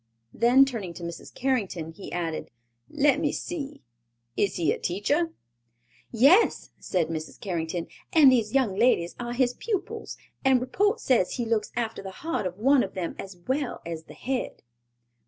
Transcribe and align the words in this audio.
Then 0.33 0.65
turning 0.65 0.95
to 0.95 1.03
Mrs. 1.03 1.31
Carrington, 1.31 1.91
he 1.91 2.11
added, 2.11 2.49
"Let 2.89 3.19
me 3.19 3.31
see—is 3.31 4.55
he 4.55 4.71
a 4.71 4.79
teacher?" 4.79 5.31
"Yes," 6.11 6.71
said 6.79 7.09
Mrs. 7.09 7.39
Carrington, 7.39 7.85
"and 8.11 8.31
these 8.31 8.51
young 8.55 8.73
ladies 8.75 9.13
are 9.19 9.33
his 9.33 9.53
pupils, 9.53 10.17
and 10.43 10.59
report 10.59 10.99
says 10.99 11.33
he 11.33 11.45
looks 11.45 11.71
after 11.75 12.01
the 12.01 12.09
heart 12.25 12.47
of 12.47 12.57
one 12.57 12.81
of 12.81 12.95
them 12.95 13.15
as 13.19 13.37
well 13.45 13.79
as 13.85 14.05
the 14.05 14.15
head." 14.15 14.63